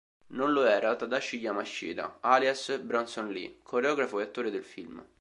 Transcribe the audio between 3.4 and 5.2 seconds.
coreografo e attore del film.